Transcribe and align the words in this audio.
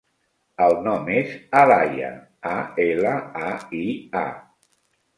El 0.67 0.71
nom 0.87 1.11
és 1.17 1.35
Alaia: 1.61 2.11
a, 2.55 2.57
ela, 2.89 3.15
a, 3.51 3.55
i, 3.85 3.87
a. 4.27 4.29